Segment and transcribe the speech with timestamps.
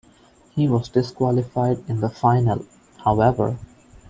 [0.55, 2.65] He was disqualified in the final,
[3.05, 3.59] however.